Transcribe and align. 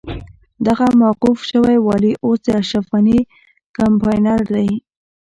دغه 0.67 0.85
موقوف 1.01 1.39
شوی 1.51 1.75
والي 1.85 2.13
اوس 2.25 2.39
د 2.45 2.47
اشرف 2.61 2.85
غني 2.93 3.19
کمپاينر 3.77 4.39
دی. 4.53 4.69